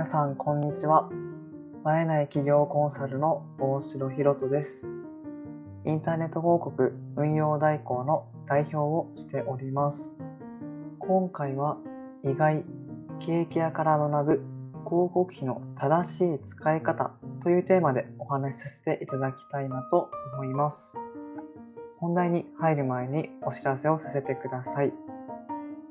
[0.00, 1.10] 皆さんこんにちは。
[1.86, 4.88] 映えない企業コンサルの大城ひろとです。
[5.84, 10.16] インターネット広告運用代行の代表をしております。
[11.00, 11.76] 今回は
[12.24, 12.64] 意外
[13.18, 14.32] ケーキ屋から学ぶ
[14.88, 17.12] 広告費の正しい使い方
[17.42, 20.96] というテーマでお話しさせていただきたいなと思います。
[21.98, 24.94] 本題に入る前にお知らせをさせてください。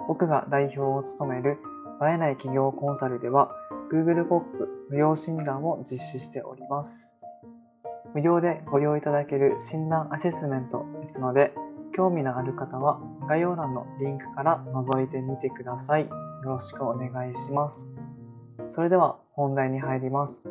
[0.08, 1.60] 僕が代表を務める
[2.02, 3.52] 映えない企業コンサルでは
[3.92, 7.18] Google ポップ無料診断を実施しております。
[8.14, 11.54] 無料でご利用いただける診断アセスメントですので、
[11.92, 16.08] 興味のある方は概要欄のリンクから覗いてみてください。
[16.08, 16.12] よ
[16.44, 17.96] ろしくお願いします。
[18.68, 20.50] それでは本題に入ります。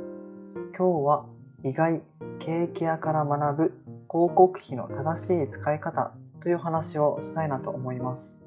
[0.76, 1.24] 今日は
[1.62, 2.02] 意外、
[2.40, 3.62] ケーキ屋から学ぶ
[4.10, 8.44] 広告費の正しい使い方という話をしたいなと思います。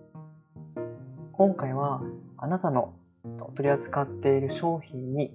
[1.32, 2.02] 今回は
[2.38, 2.94] あなたの
[3.56, 5.34] 取り扱っている商品に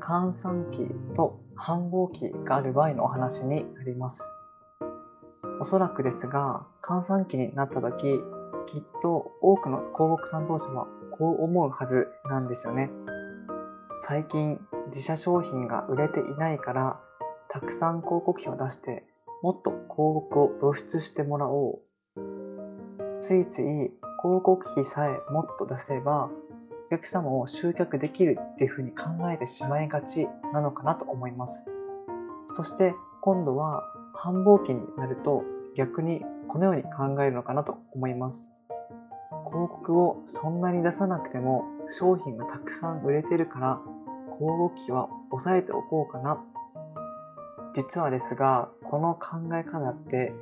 [0.00, 4.22] 換算機と繁忙期がある場合のお話になります。
[5.60, 8.20] おそらくですが、換算期になった時、
[8.66, 10.86] きっと多くの広告担当者は
[11.18, 12.90] こう思うはずなんですよね。
[14.00, 17.00] 最近自社商品が売れていないから
[17.48, 19.04] たくさん広告費を出して
[19.42, 21.80] もっと広告を露出してもらお
[22.16, 23.16] う。
[23.16, 26.30] ついつい広告費さえもっと出せば
[26.86, 31.66] お客様を集客できるっていうふうに考えてしまいがちなのかなと思います。
[32.54, 33.82] そして今度は
[34.14, 38.54] 繁忙期になると逆にこのように考えるのかなと思います。
[39.46, 43.80] 広告をそんなに出さなくても商品がたくさん売れてるから
[44.38, 46.42] 広告費は抑えておこうかな。
[47.74, 50.32] 実はですが、この考え方って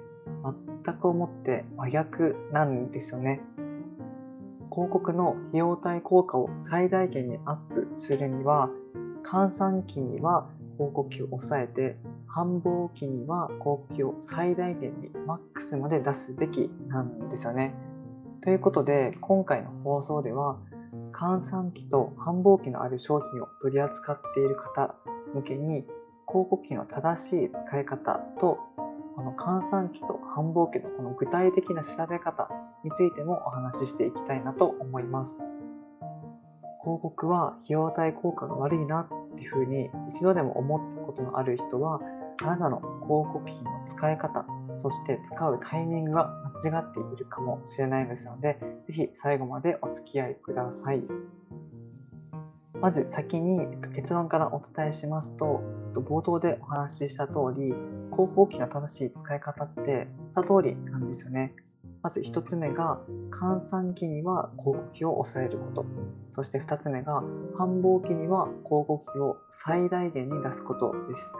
[0.84, 3.40] 全く思って真逆なんですよね。
[4.72, 8.70] 広告の費用対効果を最大限にアップするには
[9.22, 17.74] 換算期には広告費を抑えて繁忙期には広告費を最大限にマックスまで出すべきなんですよね。
[18.40, 20.58] ということで今回の放送では
[21.12, 24.94] 換算期と繁忙期のある商品を取り扱っている方
[25.34, 25.84] 向けに
[26.26, 28.58] 広告費の正しい使い方と
[29.14, 32.48] この換算期と繁忙期のこの具体的な調べ方
[32.84, 35.44] についてもお話ししていきたいなと思います。
[36.82, 42.00] 広告は費用対効果が悪いなっていうふうに一度でも思ったことのある人は
[42.42, 44.44] あなたの広告費の使い方
[44.78, 46.34] そして使うタイミングが
[46.64, 48.58] 間違っているかもしれないですので
[48.88, 51.02] ぜひ最後までお付き合いください。
[52.80, 55.62] まず先に結論からお伝えしますと
[55.94, 57.72] 冒頭でお話しした通り
[58.12, 61.54] 広報機の正しい使い方って2通りなんですよね。
[62.02, 63.00] まず1つ目が
[63.30, 65.86] 換算期には広告費を抑えること。
[66.32, 67.22] そして2つ目が
[67.56, 71.36] 繁忙期には広告費を最大限に出すことです。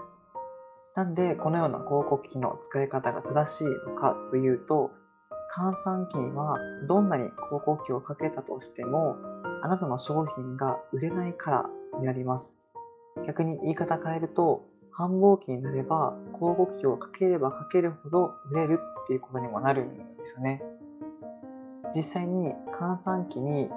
[0.94, 4.90] なんでこのような広告費の使い方が正しいのかというと
[5.56, 6.56] 換算期には
[6.86, 9.16] どんなに広告費をかけたとしても
[9.62, 12.58] あなたの商品が売れないからになります。
[13.26, 20.62] 逆に言い方変えると繁忙期になれば広告費をかければかけるほど売れるっていうことにもなるんですよね。
[21.94, 23.68] 実際に換算期に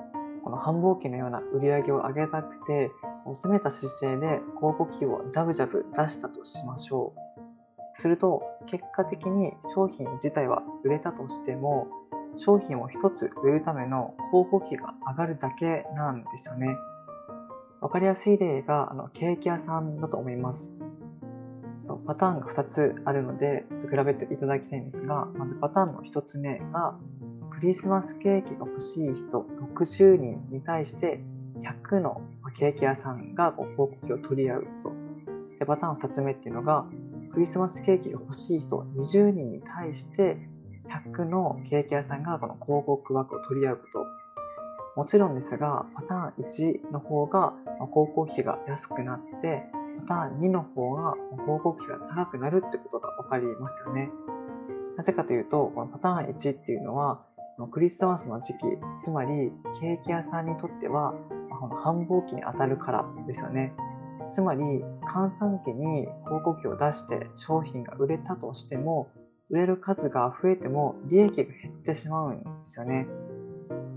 [0.43, 2.91] この繁忙期のような売り上げを上げたくて
[3.25, 7.19] 攻めた姿勢で広告費をジャブジャブ出したとしましょう。
[7.97, 11.87] すると結果的に商品自体は売れたとしても
[12.35, 16.67] 商品を1つ売るための広告費が上がるだけなんですよね。
[17.81, 20.73] わかりやすい例があのケーキ屋さんだと思います。
[21.94, 26.97] パターンが2つあるので比べていただきたいんですがまずパターンの1つ目が
[27.51, 31.22] クリスマスケーキが欲しい人60人に対して
[31.59, 32.22] 100の
[32.57, 34.94] ケーキ屋さんが広告費を取り合うと。
[35.59, 36.85] でパターン2つ目っていうのが
[37.31, 40.38] クリスマスケーキが欲しい人20人に対して
[40.90, 44.06] 100のケーキ屋さんがこの広告枠を取り合うこと。
[44.96, 47.53] もちろんですがパターン1の方が
[47.91, 49.64] 広告費が安くなって
[50.07, 51.16] パターン2の方が
[51.46, 54.09] 広告費が高くなるってことが分かりますよね。
[54.97, 57.22] なぜかというと、このパターン1っていうのは、
[57.72, 58.67] クリスマスの時期、
[58.99, 61.13] つまりケーキ屋さんにとっては、
[61.59, 63.73] この繁忙期に当たるからですよね。
[64.29, 64.61] つまり、
[65.07, 69.09] 換算期に広告費を出して商品が売れたとしても、
[69.49, 73.07] 売れる数が増えても利益が減ってしまうんですよね。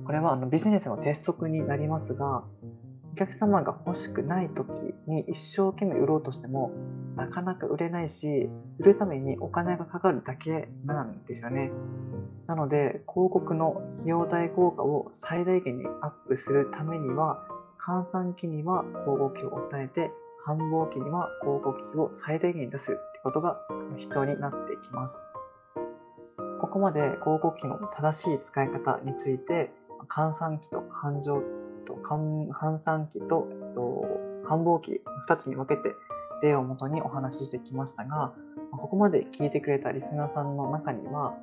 [0.04, 2.44] これはあのビジネスの鉄則になりますが、
[3.12, 6.72] お客様が欲しくない時に一生懸命売ろうとしても
[7.16, 11.72] なかなか売れないし売るためにお金がかかるだけなんですよね
[12.46, 17.44] なので広告の費用対効果を最大限にアップするためには
[17.88, 20.10] 閑散期には交互期を抑えて、
[20.44, 23.58] 繁忙期には交互期を最大限に出すってことが
[23.96, 25.26] 必要になってきます。
[26.60, 29.70] ここまで交互期の正しい使い方について、
[30.08, 31.40] 閑散期と繁盛
[31.88, 34.04] と閑散期とえっと
[34.46, 35.94] 繁忙期2つに分けて
[36.42, 38.32] 例をもとにお話ししてきましたが、
[38.72, 41.34] ここまで聞いてくれたリスナーさんの中には、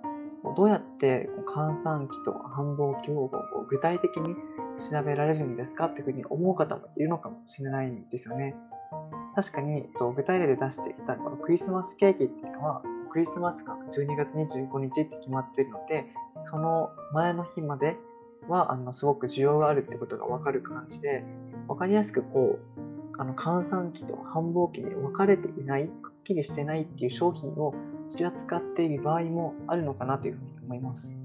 [0.56, 3.30] どうやって閑散期と繁忙期を
[3.68, 4.36] 具体的に
[4.78, 8.56] 調べられるんですかっていうふうに思う方もいるのかもしれないんですよね。
[9.36, 16.06] 確かに具体例で出してきたこのクリスマスケーキっていうのはクリスマスが12月25日って決まっているので
[16.50, 17.98] その前の日まで
[18.48, 21.24] はあのすごく需要があるってことが分かる感じで
[21.68, 22.86] 分かりやすくこう
[23.18, 27.74] あの閑散期と繁忙期に分かれていないくっきりしてないっていう商品を
[28.12, 31.18] 取り扱っている場合もあるのかなというふうに思います。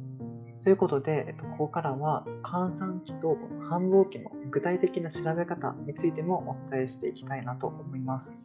[0.63, 3.39] ということで、えっと、ここからは閑散期と
[3.69, 8.39] 繁忙期の具体的な調べ方についてもお伝えしていきたいなと思います。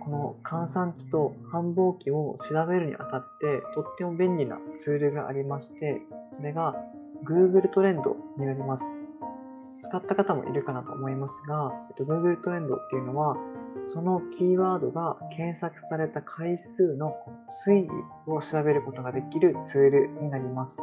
[0.00, 6.76] この閑散期と繁忙期を調べるにあたってとっても便利なツールがありまして、それが
[7.24, 8.84] Google トレンドになります。
[9.80, 13.36] 使った方もいるかなと思いますが、えっと、Google トレンドっていうのは、
[13.84, 17.14] そのキーワードが検索された回数の
[17.66, 17.88] 推移
[18.26, 20.82] を調べることができるツールになります。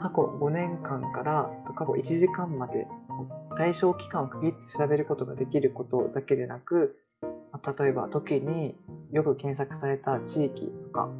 [0.00, 2.86] 過去5年間から過去1時間まで
[3.56, 6.96] 対象期間を区切って調べることができることだけでなく、
[7.78, 8.74] 例えば時に
[9.12, 11.10] よく検索された地域とか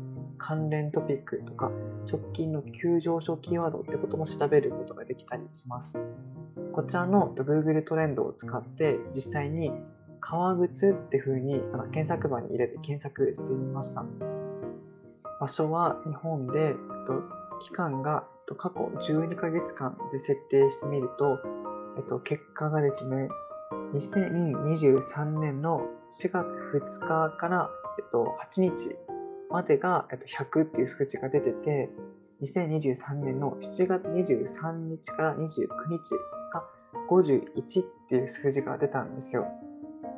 [0.40, 1.70] 関連トピックとか
[2.10, 5.98] 直近の急上昇キーワードってことも調べることができたりします。
[6.72, 9.70] こちらの Google トレンドを使って実際に
[10.20, 11.60] 革靴って風に
[11.92, 14.04] 検索バーに入れて検索してみました。
[15.40, 16.74] 場所は日本で、
[17.60, 18.24] 期間が
[18.58, 21.38] 過去12ヶ月間で設定してみると、
[21.96, 23.28] えっと、結果がですね、
[23.94, 28.96] 2023年の4月2日から、えっと、8日
[29.50, 31.90] までが、えっと、100っていう数値が出てて、
[32.42, 35.68] 2023年の7月23日から29日
[36.52, 36.64] が
[37.10, 39.46] 51っていう数字が出たんですよ。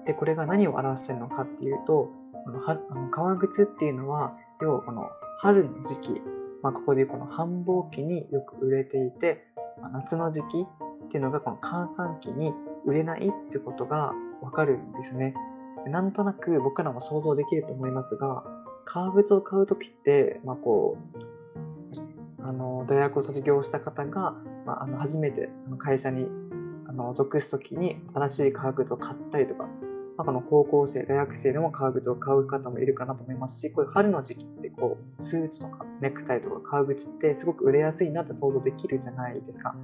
[0.07, 2.11] で、これが何を表してるのかっていうと、
[2.45, 5.09] このあの革靴っていうのは、要はこの
[5.39, 6.23] 春の時期、
[6.63, 9.45] まあ、ここでいうこの繁忙期によく売れていて、
[9.81, 10.45] まあ、夏の時期
[11.07, 12.53] っていうのがこの閑散期に
[12.87, 15.35] 売れないってことがわかるんですね。
[15.87, 18.45] なんとなく僕らも想像できると思いますが、
[18.85, 24.35] 革靴を買うときって、まあ、こう、あの、大学を卒業した方が、
[24.67, 25.49] まあ、あの初めて
[25.79, 26.27] 会社に
[26.89, 29.65] あの属すときに新しい革靴を買ったりとか、
[30.17, 39.75] まあ、この高校生、大学生でも革靴を買う方もいるかなと思いますし、こういう春の時期ってこう、スーツとかネクタイとか革靴ってすごく売れやすいなって想像できるじゃないですか。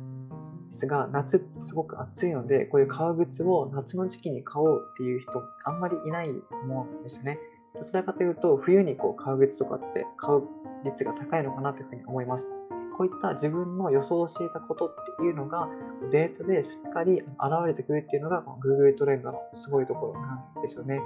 [0.70, 7.38] ですが、夏ってすごく暑いので、こういう革靴を夏の時期に買おうっていう人あんまりいないと思うんですよね。
[7.74, 10.42] どちらかというと、冬にこう革靴とかって買う
[10.84, 12.50] 率が高いのかなというふうに思います。
[12.96, 15.68] こういった自分の予想していたことっていうのが
[16.10, 17.26] データでしっかり現
[17.64, 21.00] れてくるっていうのがこの Google トレンドのすごいところなんですよね。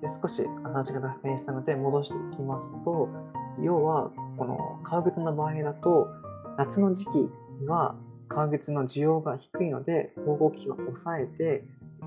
[0.00, 3.08] で少し話が脱線したので戻していきますと、
[3.60, 6.08] 要はこの革靴の場合だと
[6.58, 7.18] 夏の時期
[7.60, 7.94] には
[8.28, 11.64] 革靴の需要が低いので光合期を抑えて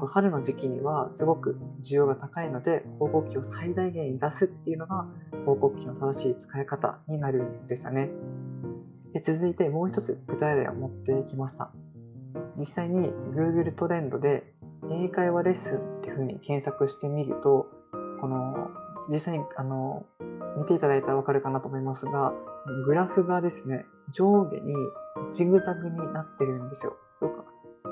[0.07, 5.05] 春の時期にはすごく需要が高いので光合期を最大限に出すっていうのが
[5.45, 8.09] 光合期の正しい使い方になるんですよね。
[9.13, 11.71] で続いてもう一つ具体例を持ってきました。
[12.57, 14.53] 実際に Google トレンドで
[14.91, 17.67] 英会話レッスンっていうふうに検索してみると、
[18.19, 18.69] この
[19.09, 20.05] 実際にあの
[20.57, 22.33] 見ていただいたらわかるかなと思いますが、
[22.85, 24.75] グラフがですね、上下に
[25.31, 26.97] ジグザグになってるんですよ。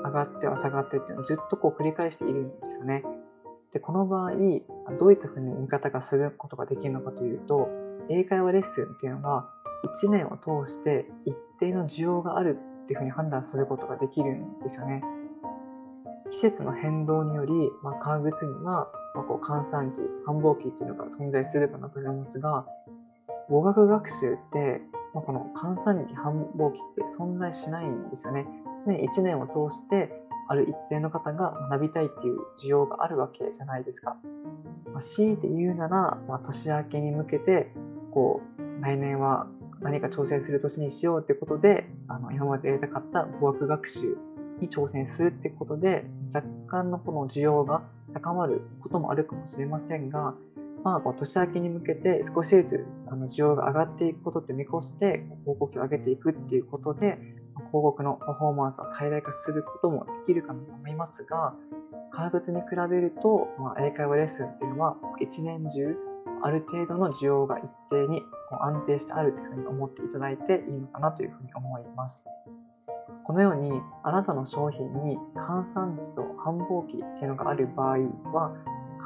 [0.04, 3.04] 上がっては下がってっていうのをずっとこう繰り返しているんですよね。
[3.72, 4.30] で、この場合、
[4.98, 7.68] どういったふうに見方がすることができるのかというと、
[8.08, 9.50] 英会話レッスンっていうのは、
[9.84, 15.02] 1年を通して一定の需要があるっていうふうに判断することができるんですよね。
[16.30, 22.66] 季節の変動により、まあ、革靴には、まあ、こう閑散期、繁忙期っていうのが存在するかなと思いますが、
[23.48, 24.80] 語学学習って、
[25.12, 28.46] まあ、この閑散期、繁忙期って存在しないんですよね。
[28.84, 30.10] 常に1年を通して、
[30.48, 34.16] ある一定の方が学びたいっていう需要があるわけじゃないですか。
[34.92, 37.72] まあ、強いて言うなら、まあ、年明けに向けて、
[38.12, 39.46] こう、来年は
[39.80, 44.16] 何か挑戦する年にしようってことで、あの今までやりたかった語学学習
[44.60, 46.04] に挑戦するってことで、
[46.34, 50.34] 若干のこの需要が高まることもあるかもしれませんが、
[50.84, 57.18] まあ、年明けに向けて少しずつあの需要が上がっていくことって見越して、報告を上げていくっていうことで、
[57.74, 61.54] 広告のパフォーマンスを最大化することもできるかと思いますが、
[62.12, 65.96] 革靴に比べると、まあ、英会話レッスンっていうのは一年中
[66.44, 68.22] ある程度の需要が一定に
[68.60, 72.24] 安定してあるというふうに思っていただいていいのかなというふうに思います。
[73.24, 73.72] このように
[74.04, 77.98] あなたの商品に換算機と繁忙期っていうのがある場合
[78.32, 78.54] は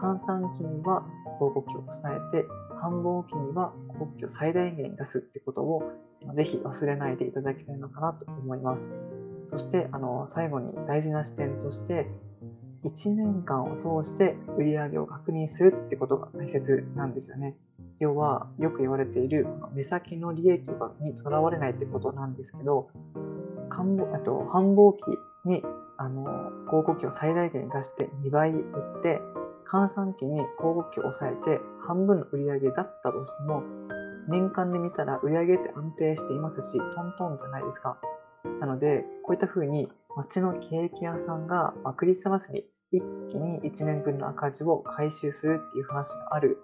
[0.03, 1.07] 換算期には
[1.39, 2.47] 広告費を抑えて
[2.83, 5.91] 繁忙期には広告費を最大限に出すってことを
[6.35, 8.93] ぜひ忘れないでいただきたいのかなと思います。
[9.47, 12.07] そしてあの最後に大事な視点として
[12.85, 17.57] 1年間を通して売り上げを確認するってことが大切なんですよね。
[17.99, 20.71] 要はよく言われている目先の利益
[21.01, 22.91] にとらわれないってことなんですけど
[24.15, 25.03] あと繁忙期
[25.49, 25.63] に
[25.97, 26.25] あの
[26.67, 29.21] 広告費を最大限に出して2倍売って
[29.71, 33.63] 換算期に広告費を抑えて半分の売り上げだったとしても
[34.29, 37.99] 年間で見たら売り上げって安定していますしトントンじゃないですか。
[38.61, 46.59] なのでこういった風に街のケーキ屋さんがクリスマスに一気に1年分の赤字を回収するっていう話がある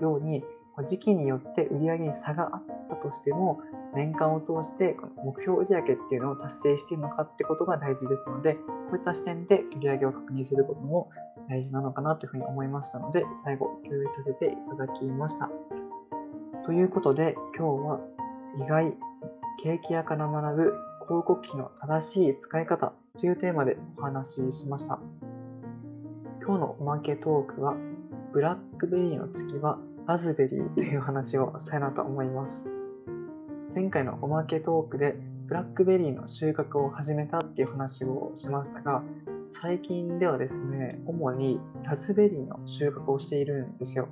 [0.00, 0.44] ように
[0.84, 3.60] 時期によって売り上げに差があったとしても
[3.94, 8.60] 年間を通してこの目標売上っていうのを達成しているのかってことが大事ですのでこ
[8.92, 11.10] ういった視点で売上を確認することも
[11.48, 15.50] 大事なのかなというふうに思いましたので最後共有させていただきました。
[16.66, 18.00] ということで今日は
[18.56, 18.94] 意外
[19.62, 20.62] 景気屋から学ぶ
[21.06, 24.98] 広告費の正しい使い方というテーマでお話ししました
[26.44, 27.76] 今日のおまけトークは
[28.32, 32.70] ブラックベリーの次はラズベリーという話をしたいなと思います。
[33.74, 39.02] 前回のおまけトークでブラックベリーの収穫を始めたっていう話をしましたが、
[39.48, 44.08] 最近ではですね、主にラズベリーの収穫をしているんですよ。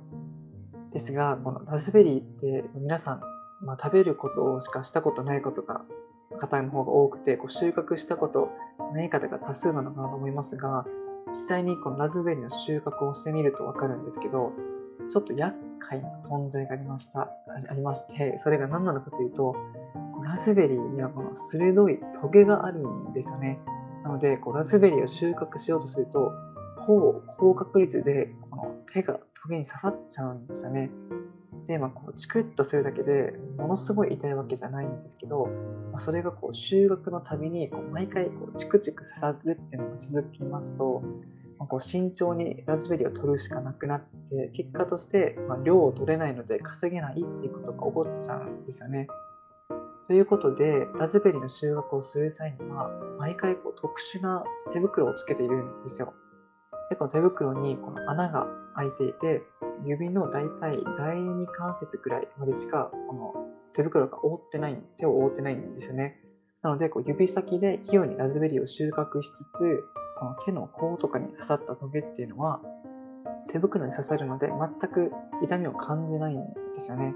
[0.95, 3.21] ですが、このラズベリーって皆さん、
[3.65, 5.81] まあ、食べることしかしたことないことが
[6.39, 8.49] 方の方が多くて、こう収穫したこと
[8.93, 10.85] ない方が多数なのかなと思いますが、
[11.27, 14.53] 実際にこのラズベリーの収穫をしてみるとわかるんですけど、
[15.11, 17.29] ちょっと厄介な存在がありました、
[17.69, 19.53] ありまして、それが何なのかというと、
[20.23, 23.59] ラズベリーにはこの鋭いトゲがあるんですよね。
[24.05, 26.31] なので、こうラズベリーを収穫しようとすると、
[26.85, 28.33] ほぼ高確率で
[28.91, 30.89] 手がトゲに刺さっちゃうんですよね。
[31.67, 35.47] で、まあ、こうチクッとするだけでものすごい痛いわけじゃないんですけど、
[35.91, 41.01] まあ、それがこう収穫のたびにこう毎回こうチクチク刺さるっていうのが続きますと、
[41.57, 49.07] まあ、こう慎重にラズベリーを取るしかなくなって結果として、ま量を取れないので稼げないっていうことが起こっちゃうんですよね。
[50.07, 56.13] ということでラズベリーの収穫をする際には毎回こう特殊な手袋をつけているんですよ。
[56.89, 59.41] でこの手袋にこの穴が開いていて
[59.85, 63.33] 指の大体第2関節くらいまでしかこの
[63.73, 66.21] 手袋が覆ってない手を覆ってないんですよね。
[66.61, 69.83] なのでこう指先で器用にラズベリーを収穫しつつ
[70.17, 72.61] この手の甲とかに刺さったトゲっていうのは
[73.51, 75.11] 手袋に刺さるので全く
[75.43, 76.37] 痛みを感じないん
[76.75, 77.13] ですよね。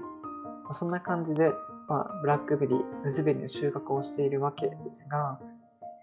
[0.72, 1.52] そんな感じで、
[1.88, 5.40] まあ、ブラックベリー、ラズベリーの収穫をしているわけですが、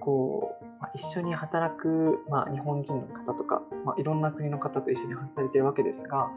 [0.02, 6.30] こう、まあ、一緒に働く、まあ、日本人の方とか、まあ、いろんな国の方と一緒に働いているわけですが、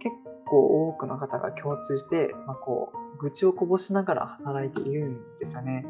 [0.00, 0.14] 結
[0.46, 5.86] 構多くの方が共通して、まあ、こう愚痴をこぼしながら働いているんですよね。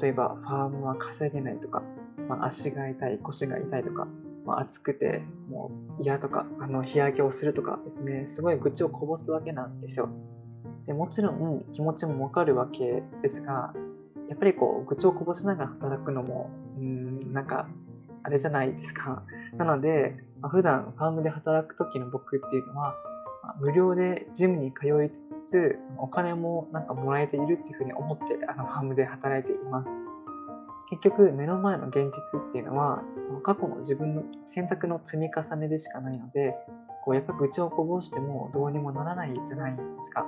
[0.00, 1.82] 例えば、ファームは稼げないとか、
[2.28, 4.06] まあ、足が痛い、腰が痛いとか、
[4.44, 10.08] まあ、暑くてもう嫌とか、あの日焼けをするとかですね、すごい愚痴をこぼすわけなんですよ。
[10.86, 13.72] でもちろん気持ちもわかるわけですが、
[14.28, 17.03] やっぱりこう愚痴をこぼしながら働くのも、うん、
[17.34, 17.66] なんか、
[18.22, 19.22] あれじゃないですか。
[19.58, 22.94] なので、まあ、普段ファームで働く時の僕っていうのは、
[23.42, 29.90] まあ、無料でジムに通いつつ、お金もなんかもらえているっていうふうに思ってあのファームで働いています。
[30.90, 33.02] 結局目の前の現実っていうのは
[33.42, 36.54] 過去の自分の選択の積み重ねでしかないので
[37.04, 40.26] こうやっぱ愚痴をこぼしてもどうにもならないじゃないですか。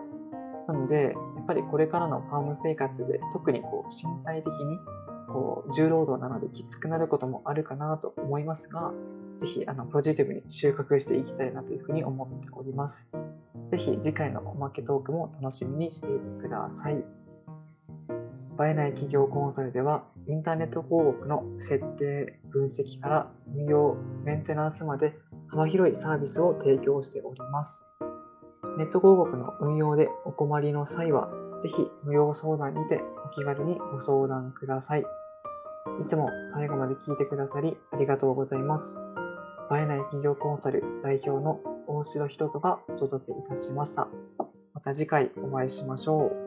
[0.66, 4.78] なのでやっぱりこれからのファーム生活で特にこう身体的に
[5.26, 8.92] こう重労働なのできつくなることもあるかなと思いますが
[9.38, 13.06] ぜひあのポジティブに収穫していきたいなというふうに思っております。
[13.71, 17.04] ぜひ次回のおまけトークも楽しみにしていてください。
[18.59, 25.14] 映えない企業コンサルではインターネット広告の設定、分析から運用、メンテナンスまで
[25.49, 27.85] 幅広いサービスを提供しております。
[28.78, 35.00] ネット広告の運用でお困りの際は、ぜひ無料相談にてお気軽にご相談ください。
[36.02, 38.98] いつも最後まで聞いてくださりありがとうございます。
[39.72, 44.08] 映えない企業コンサル代表の大城博人がお届けいたしました。
[44.75, 46.46] また次回お会いしましょう。